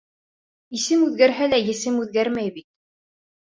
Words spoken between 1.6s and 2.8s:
есем үҙгәрмәй бит.